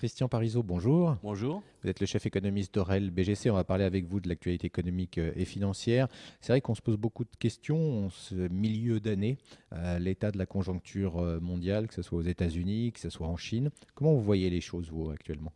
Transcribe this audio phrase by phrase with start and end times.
[0.00, 1.18] Christian Parizeau, bonjour.
[1.22, 1.62] Bonjour.
[1.82, 3.50] Vous êtes le chef économiste d'Orel BGC.
[3.50, 6.08] On va parler avec vous de l'actualité économique euh, et financière.
[6.40, 9.36] C'est vrai qu'on se pose beaucoup de questions en ce milieu d'année,
[9.98, 13.36] l'état de la conjoncture euh, mondiale, que ce soit aux États-Unis, que ce soit en
[13.36, 13.68] Chine.
[13.94, 15.52] Comment vous voyez les choses, vous, actuellement?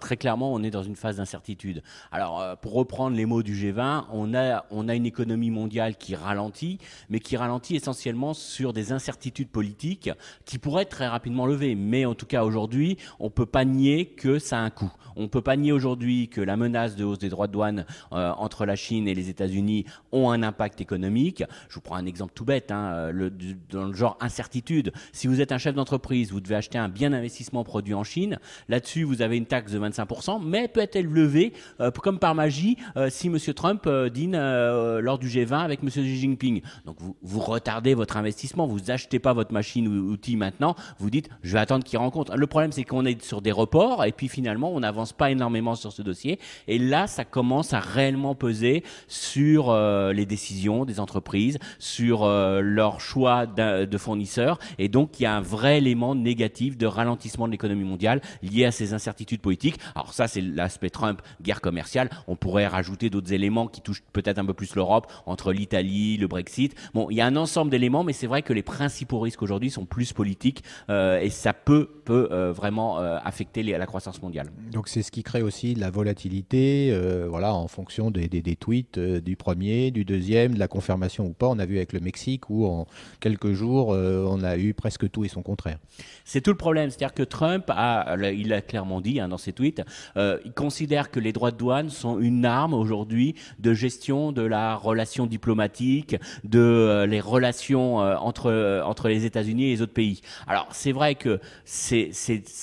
[0.00, 1.82] Très clairement, on est dans une phase d'incertitude.
[2.12, 5.96] Alors, euh, pour reprendre les mots du G20, on a, on a une économie mondiale
[5.96, 6.78] qui ralentit,
[7.08, 10.10] mais qui ralentit essentiellement sur des incertitudes politiques
[10.44, 11.74] qui pourraient être très rapidement levées.
[11.74, 14.92] Mais en tout cas, aujourd'hui, on ne peut pas nier que ça a un coût.
[15.16, 17.86] On ne peut pas nier aujourd'hui que la menace de hausse des droits de douane
[18.12, 21.44] euh, entre la Chine et les États-Unis ont un impact économique.
[21.68, 23.30] Je vous prends un exemple tout bête, hein, le,
[23.70, 24.92] dans le genre incertitude.
[25.12, 28.38] Si vous êtes un chef d'entreprise, vous devez acheter un bien d'investissement produit en Chine.
[28.68, 33.08] Là-dessus, vous avez une taxe de 25%, mais peut-elle lever, euh, comme par magie, euh,
[33.10, 33.38] si M.
[33.54, 35.88] Trump euh, dîne lors du G20 avec M.
[35.88, 40.36] Xi Jinping Donc vous, vous retardez votre investissement, vous achetez pas votre machine ou outil
[40.36, 42.36] maintenant, vous dites je vais attendre qu'il rencontre.
[42.36, 45.74] Le problème c'est qu'on est sur des reports et puis finalement on n'avance pas énormément
[45.74, 46.38] sur ce dossier
[46.68, 49.74] et là ça commence à réellement peser sur
[50.12, 55.40] les décisions des entreprises, sur leur choix de fournisseurs et donc il y a un
[55.40, 59.78] vrai élément négatif de ralentissement de l'économie mondiale lié à ces incertitudes politique.
[59.94, 62.10] Alors ça, c'est l'aspect Trump, guerre commerciale.
[62.26, 66.26] On pourrait rajouter d'autres éléments qui touchent peut-être un peu plus l'Europe, entre l'Italie, le
[66.26, 66.74] Brexit.
[66.94, 69.70] Bon, il y a un ensemble d'éléments, mais c'est vrai que les principaux risques aujourd'hui
[69.70, 74.50] sont plus politiques euh, et ça peut, peut euh, vraiment euh, affecter la croissance mondiale.
[74.72, 76.96] Donc c'est ce qui crée aussi de la volatilité,
[77.28, 81.32] voilà, en fonction des, des, des tweets du premier, du deuxième, de la confirmation ou
[81.32, 81.48] pas.
[81.48, 82.86] On a vu avec le Mexique où en
[83.20, 85.78] quelques jours, on a eu presque tout et son contraire.
[86.24, 89.52] C'est tout le problème, c'est-à-dire que Trump a, il a clairement dit Hein, dans ses
[89.52, 89.82] tweets,
[90.16, 94.42] euh, il considère que les droits de douane sont une arme aujourd'hui de gestion de
[94.42, 99.92] la relation diplomatique, de euh, les relations euh, entre, entre les États-Unis et les autres
[99.92, 100.20] pays.
[100.46, 102.10] Alors c'est vrai que c'est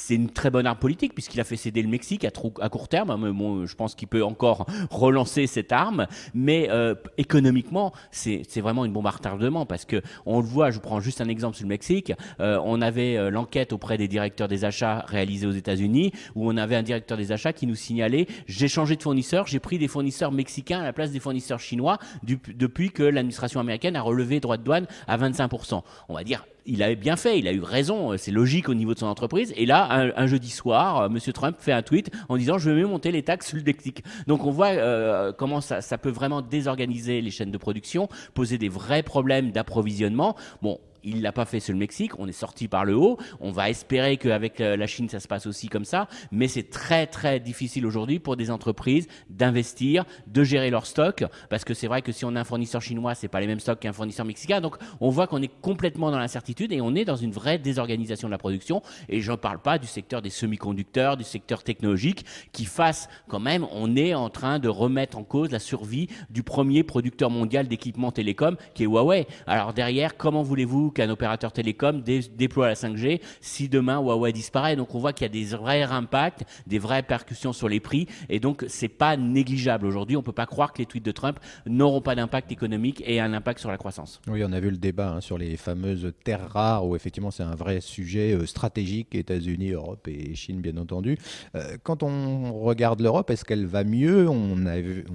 [0.09, 3.15] une très bonne arme politique puisqu'il a fait céder le Mexique à, à court terme.
[3.21, 6.69] Mais bon, je pense qu'il peut encore relancer cette arme, mais
[7.17, 10.71] économiquement c'est vraiment une bombe à retardement parce que on le voit.
[10.71, 12.13] Je prends juste un exemple sur le Mexique.
[12.39, 16.83] on avait l'enquête auprès des directeurs des achats réalisée aux États-Unis où on avait un
[16.83, 20.81] directeur des achats qui nous signalait j'ai changé de fournisseur, j'ai pris des fournisseurs mexicains
[20.81, 24.87] à la place des fournisseurs chinois depuis que l'administration américaine a relevé droit de douane
[25.07, 25.81] à 25%.
[26.09, 28.93] On va dire il avait bien fait, il a eu raison, c'est logique au niveau
[28.93, 29.53] de son entreprise.
[29.57, 31.17] Et là, un, jeudi soir, M.
[31.33, 33.63] Trump fait un tweet en disant je vais mieux monter les taxes sur le.
[34.27, 38.57] Donc on voit euh, comment ça, ça peut vraiment désorganiser les chaînes de production, poser
[38.57, 40.35] des vrais problèmes d'approvisionnement.
[40.61, 43.17] Bon, il l'a pas fait sur le Mexique, on est sorti par le haut.
[43.39, 46.07] On va espérer qu'avec euh, la Chine, ça se passe aussi comme ça.
[46.31, 51.23] Mais c'est très, très difficile aujourd'hui pour des entreprises d'investir, de gérer leur stock.
[51.49, 53.59] Parce que c'est vrai que si on a un fournisseur chinois, c'est pas les mêmes
[53.59, 54.61] stocks qu'un fournisseur mexicain.
[54.61, 58.27] Donc, on voit qu'on est complètement dans l'incertitude et on est dans une vraie désorganisation
[58.27, 58.81] de la production.
[59.09, 63.39] Et je ne parle pas du secteur des semi-conducteurs, du secteur technologique, qui fasse quand
[63.39, 67.67] même, on est en train de remettre en cause la survie du premier producteur mondial
[67.67, 69.27] d'équipements télécom, qui est Huawei.
[69.47, 74.75] Alors derrière, comment voulez-vous qu'un opérateur télécom déploie la 5G si demain Huawei disparaît.
[74.75, 78.07] Donc on voit qu'il y a des vrais impacts, des vraies percussions sur les prix
[78.29, 80.17] et donc c'est pas négligeable aujourd'hui.
[80.17, 83.33] On peut pas croire que les tweets de Trump n'auront pas d'impact économique et un
[83.33, 84.21] impact sur la croissance.
[84.27, 87.43] Oui, on a vu le débat hein, sur les fameuses terres rares où effectivement c'est
[87.43, 91.17] un vrai sujet euh, stratégique, États-Unis, Europe et Chine bien entendu.
[91.55, 94.29] Euh, quand on regarde l'Europe, est-ce qu'elle va mieux?
[94.29, 94.57] On,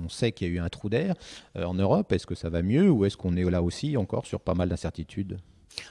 [0.08, 1.14] sait qu'il y a eu un trou d'air
[1.56, 2.12] euh, en Europe.
[2.12, 4.68] Est-ce que ça va mieux ou est-ce qu'on est là aussi encore sur pas mal
[4.68, 5.38] d'incertitudes?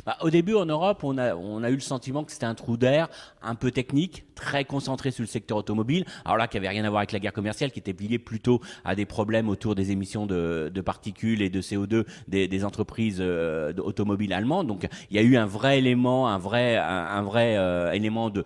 [0.05, 3.09] Bah, au début, en Europe, on a, eu le sentiment que c'était un trou d'air
[3.41, 6.05] un peu technique, très concentré sur le secteur automobile.
[6.25, 8.61] Alors là, qui avait rien à voir avec la guerre commerciale, qui était lié plutôt
[8.83, 14.33] à des problèmes autour des émissions de, particules et de CO2 des, entreprises euh, automobiles
[14.33, 14.67] allemandes.
[14.67, 18.45] Donc, il y a eu un vrai élément, un, vrai euh, élément de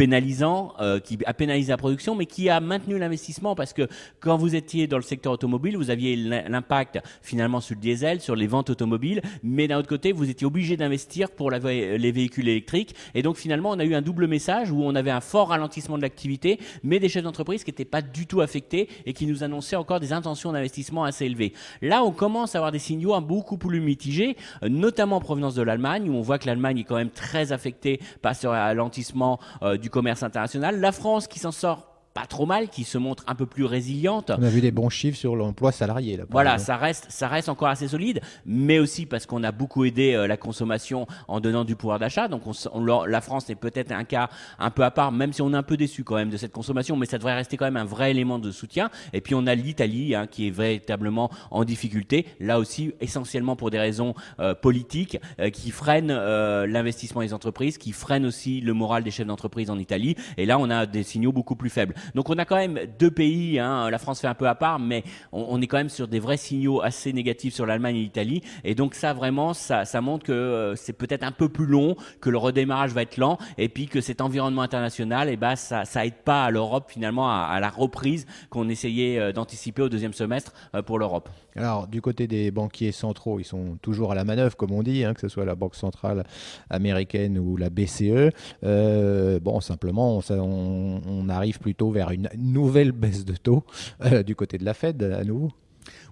[0.00, 3.86] pénalisant, euh, qui a pénalisé la production, mais qui a maintenu l'investissement parce que
[4.20, 8.34] quand vous étiez dans le secteur automobile, vous aviez l'impact finalement sur le diesel, sur
[8.34, 12.94] les ventes automobiles, mais d'un autre côté, vous étiez obligé d'investir pour les véhicules électriques.
[13.14, 15.98] Et donc finalement, on a eu un double message où on avait un fort ralentissement
[15.98, 19.44] de l'activité, mais des chefs d'entreprise qui n'étaient pas du tout affectés et qui nous
[19.44, 21.52] annonçaient encore des intentions d'investissement assez élevées.
[21.82, 26.08] Là, on commence à avoir des signaux beaucoup plus mitigés, notamment en provenance de l'Allemagne,
[26.08, 29.89] où on voit que l'Allemagne est quand même très affectée par ce ralentissement euh, du
[29.90, 30.80] commerce international.
[30.80, 34.32] La France qui s'en sort pas trop mal, qui se montre un peu plus résiliente.
[34.36, 36.16] On a vu des bons chiffres sur l'emploi salarié.
[36.16, 39.84] Là, voilà, ça reste, ça reste encore assez solide, mais aussi parce qu'on a beaucoup
[39.84, 42.26] aidé euh, la consommation en donnant du pouvoir d'achat.
[42.26, 42.42] Donc
[42.72, 44.28] on, la France est peut-être un cas
[44.58, 46.52] un peu à part, même si on est un peu déçu quand même de cette
[46.52, 48.90] consommation, mais ça devrait rester quand même un vrai élément de soutien.
[49.12, 53.70] Et puis on a l'Italie hein, qui est véritablement en difficulté, là aussi essentiellement pour
[53.70, 59.04] des raisons euh, politiques, euh, qui freinent l'investissement des entreprises, qui freinent aussi le moral
[59.04, 60.16] des chefs d'entreprise en Italie.
[60.36, 61.94] Et là on a des signaux beaucoup plus faibles.
[62.14, 64.78] Donc on a quand même deux pays, hein, la France fait un peu à part,
[64.78, 68.42] mais on, est quand même sur des vrais signaux assez négatifs sur l'Allemagne et l'Italie.
[68.64, 72.30] Et donc ça vraiment, ça, montre que euh, c'est peut-être un peu plus long, que
[72.30, 76.06] le redémarrage va être lent, et puis que cet environnement international, eh ben, ça, ça
[76.06, 80.52] aide pas à l'Europe finalement à, la reprise qu'on essayait euh, d'anticiper au deuxième semestre
[80.74, 81.28] euh, pour l'Europe.
[81.56, 85.04] Alors du côté des banquiers centraux, ils sont toujours à la manœuvre, comme on dit,
[85.04, 86.24] hein, que ce soit la Banque centrale
[86.70, 88.30] américaine ou la BCE.
[88.62, 93.64] bon, simplement, on arrive plutôt vers une nouvelle baisse de taux
[94.04, 95.52] euh, du côté de la Fed à nouveau.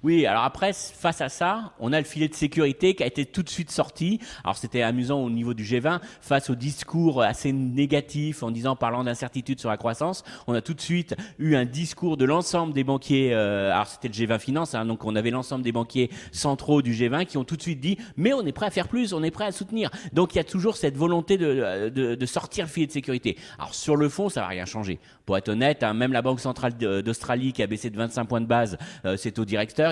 [0.02, 3.26] Oui, alors après, face à ça, on a le filet de sécurité qui a été
[3.26, 4.20] tout de suite sorti.
[4.44, 9.04] Alors c'était amusant au niveau du G20, face au discours assez négatif en disant, parlant
[9.04, 12.84] d'incertitude sur la croissance, on a tout de suite eu un discours de l'ensemble des
[12.84, 16.80] banquiers, euh, alors c'était le G20 Finance, hein, donc on avait l'ensemble des banquiers centraux
[16.80, 19.12] du G20 qui ont tout de suite dit, mais on est prêt à faire plus,
[19.12, 19.90] on est prêt à soutenir.
[20.12, 23.36] Donc il y a toujours cette volonté de, de, de sortir le filet de sécurité.
[23.58, 25.00] Alors sur le fond, ça va rien changer.
[25.26, 28.40] Pour être honnête, hein, même la Banque centrale d'Australie qui a baissé de 25 points
[28.40, 29.44] de base euh, c'est au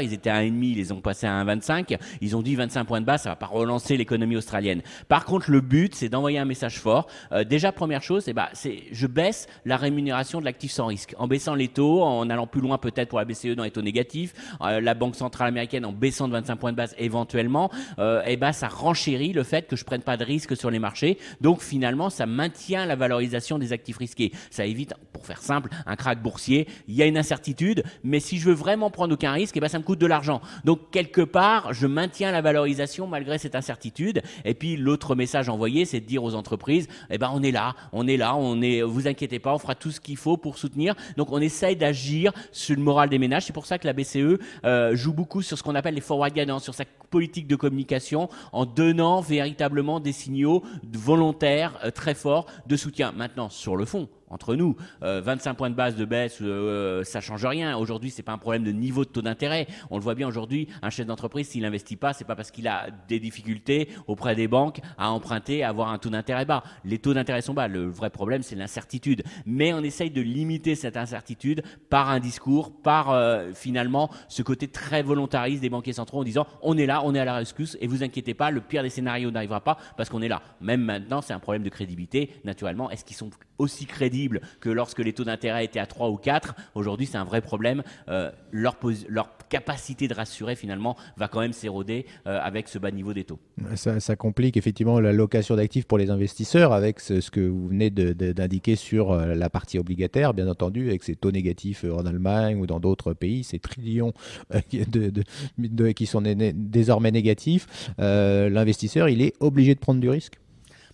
[0.02, 1.98] ils étaient à 1,5, ils les ont passés à 1,25.
[2.20, 4.82] Ils ont dit 25 points de base, ça va pas relancer l'économie australienne.
[5.08, 7.06] Par contre, le but, c'est d'envoyer un message fort.
[7.32, 11.14] Euh, déjà, première chose, eh ben, c'est je baisse la rémunération de l'actif sans risque.
[11.18, 13.82] En baissant les taux, en allant plus loin peut-être pour la BCE dans les taux
[13.82, 18.22] négatifs, euh, la Banque centrale américaine en baissant de 25 points de base éventuellement, euh,
[18.26, 21.18] eh ben, ça renchérit le fait que je prenne pas de risque sur les marchés.
[21.40, 24.32] Donc finalement, ça maintient la valorisation des actifs risqués.
[24.50, 26.66] Ça évite, pour faire simple, un crack boursier.
[26.88, 29.84] Il y a une incertitude, mais si je veux vraiment prendre aucun risque, ça me
[29.84, 30.40] coûte de l'argent.
[30.64, 34.22] Donc quelque part, je maintiens la valorisation malgré cette incertitude.
[34.44, 37.74] Et puis l'autre message envoyé, c'est de dire aux entreprises, eh ben on est là,
[37.92, 40.58] on est là, on est, vous inquiétez pas, on fera tout ce qu'il faut pour
[40.58, 40.94] soutenir.
[41.16, 43.44] Donc on essaye d'agir sur le moral des ménages.
[43.46, 46.32] C'est pour ça que la BCE euh, joue beaucoup sur ce qu'on appelle les forward
[46.32, 50.62] guidance, sur sa politique de communication, en donnant véritablement des signaux
[50.92, 53.12] volontaires euh, très forts de soutien.
[53.12, 54.76] Maintenant, sur le fond, entre nous.
[55.00, 57.76] 25 euh, points de base de baisse, euh, ça change rien.
[57.76, 59.66] Aujourd'hui, c'est pas un problème de niveau de taux d'intérêt.
[59.90, 62.68] On le voit bien aujourd'hui, un chef d'entreprise, s'il n'investit pas, c'est pas parce qu'il
[62.68, 66.62] a des difficultés auprès des banques à emprunter, à avoir un taux d'intérêt bas.
[66.84, 67.68] Les taux d'intérêt sont bas.
[67.68, 69.22] Le vrai problème, c'est l'incertitude.
[69.44, 74.68] Mais on essaye de limiter cette incertitude par un discours, par euh, finalement ce côté
[74.68, 77.76] très volontariste des banquiers centraux en disant on est là, on est à la rescousse
[77.80, 80.42] et vous inquiétez pas, le pire des scénarios n'arrivera pas parce qu'on est là.
[80.60, 82.30] Même maintenant, c'est un problème de crédibilité.
[82.44, 84.15] Naturellement, est-ce qu'ils sont aussi crédibles
[84.60, 86.54] que lorsque les taux d'intérêt étaient à 3 ou 4.
[86.74, 87.82] Aujourd'hui, c'est un vrai problème.
[88.08, 88.76] Euh, leur,
[89.48, 93.38] capacité de rassurer, finalement, va quand même s'éroder euh, avec ce bas niveau des taux.
[93.76, 98.74] Ça, complique effectivement la location d'actifs pour les investisseurs avec ce, que vous venez d'indiquer
[98.74, 102.80] sur euh, la partie obligataire, bien entendu, avec ces taux négatifs en Allemagne ou dans
[102.80, 104.12] d'autres pays, ces trillions
[105.94, 107.68] qui sont désormais négatifs.
[107.98, 110.40] L'investisseur, il est obligé de prendre du risque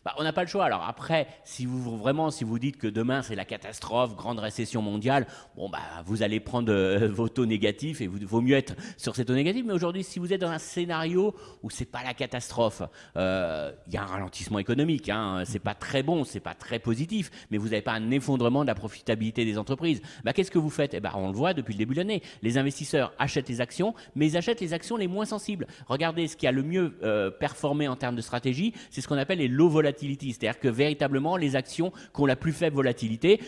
[0.05, 0.65] bah, on n'a pas le choix.
[0.65, 4.83] Alors après, si vous vraiment, si vous dites que demain c'est la catastrophe, grande récession
[4.83, 5.27] mondiale,
[5.57, 9.15] bon bah vous allez prendre euh, vos taux négatifs et il vaut mieux être sur
[9.15, 9.65] ces taux négatifs.
[9.67, 12.83] Mais aujourd'hui, si vous êtes dans un scénario où c'est pas la catastrophe,
[13.17, 15.09] euh, il y a un ralentissement économique.
[15.09, 18.63] Hein, c'est pas très bon, c'est pas très positif, mais vous n'avez pas un effondrement
[18.63, 20.03] de la profitabilité des entreprises.
[20.25, 20.95] Bah, qu'est-ce que vous faites?
[20.95, 22.23] Eh ben, on le voit depuis le début de l'année.
[22.43, 25.67] Les investisseurs achètent les actions, mais ils achètent les actions les moins sensibles.
[25.87, 29.19] Regardez ce qui a le mieux euh, performé en termes de stratégie, c'est ce qu'on
[29.19, 33.41] appelle les low volatility c'est-à-dire que véritablement, les actions qui ont la plus faible volatilité,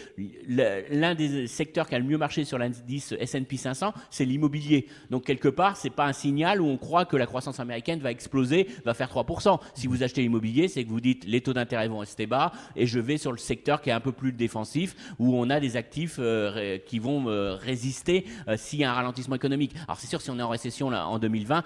[0.48, 4.86] l'un des secteurs qui a le mieux marché sur l'indice S&P 500, c'est l'immobilier.
[5.10, 8.10] Donc quelque part, c'est pas un signal où on croit que la croissance américaine va
[8.10, 9.58] exploser, va faire 3%.
[9.74, 12.86] Si vous achetez l'immobilier, c'est que vous dites les taux d'intérêt vont rester bas et
[12.86, 15.76] je vais sur le secteur qui est un peu plus défensif, où on a des
[15.76, 19.74] actifs euh, qui vont euh, résister euh, s'il y a un ralentissement économique.
[19.84, 21.62] Alors c'est sûr, si on est en récession là, en 2020,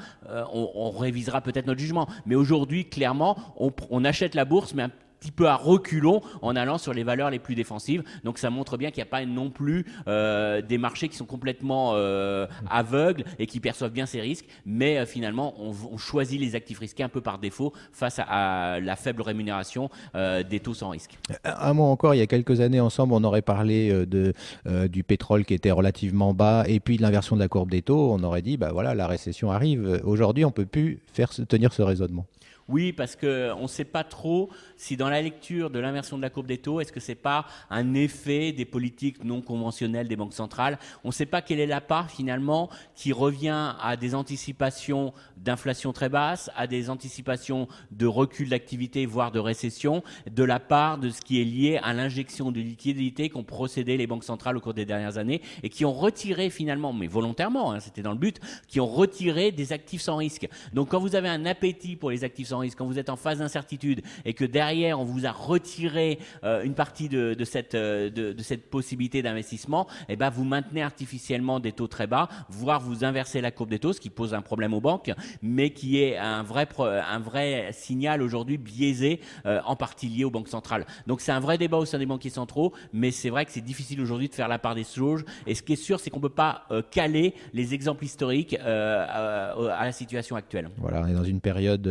[0.52, 2.08] on, révisera peut-être notre jugement.
[2.26, 6.56] Mais aujourd'hui, clairement, on, on achète la bourse, mais un petit peu à reculons en
[6.56, 8.02] allant sur les valeurs les plus défensives.
[8.24, 11.24] Donc ça montre bien qu'il n'y a pas non plus euh, des marchés qui sont
[11.24, 16.54] complètement euh, aveugles et qui perçoivent bien ces risques, mais euh, finalement on, choisit les
[16.54, 21.18] actifs risqués un peu par défaut face à, la faible rémunération des taux sans risque.
[21.44, 25.54] Un mot encore, il y a quelques années ensemble, on aurait parlé du pétrole qui
[25.54, 28.12] était relativement bas et puis de l'inversion de la courbe des taux.
[28.12, 30.00] On aurait dit, bah voilà, la récession arrive.
[30.04, 32.26] Aujourd'hui, on peut plus faire tenir ce raisonnement.
[32.68, 36.28] Oui, parce qu'on ne sait pas trop si dans la lecture de l'inversion de la
[36.28, 40.34] courbe des taux, est-ce que c'est pas un effet des politiques non conventionnelles des banques
[40.34, 40.78] centrales?
[41.02, 45.94] On ne sait pas quelle est la part finalement qui revient à des anticipations d'inflation
[45.94, 51.08] très basse, à des anticipations de recul d'activité, voire de récession, de la part de
[51.08, 54.74] ce qui est lié à l'injection de liquidités qu'ont procédé les banques centrales au cours
[54.74, 58.40] des dernières années et qui ont retiré finalement, mais volontairement, hein, c'était dans le but,
[58.66, 60.48] qui ont retiré des actifs sans risque.
[60.74, 63.38] Donc quand vous avez un appétit pour les actifs sans quand vous êtes en phase
[63.38, 68.42] d'incertitude et que derrière on vous a retiré euh, une partie de, cette, euh, de,
[68.42, 73.40] cette possibilité d'investissement, eh ben vous maintenez artificiellement des taux très bas, voire vous inversez
[73.40, 75.12] la courbe des taux, ce qui pose un problème aux banques,
[75.42, 80.30] mais qui est un vrai, un vrai signal aujourd'hui biaisé, euh, en partie lié aux
[80.30, 80.86] banques centrales.
[81.06, 83.60] Donc c'est un vrai débat au sein des banquiers centraux, mais c'est vrai que c'est
[83.60, 85.24] difficile aujourd'hui de faire la part des choses.
[85.46, 89.84] Et ce qui est sûr, c'est qu'on ne peut pas caler les exemples historiques à
[89.84, 90.70] la situation actuelle.
[90.78, 91.86] Voilà, on est dans une période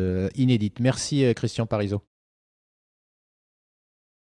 [0.79, 2.01] Merci Christian Parizeau.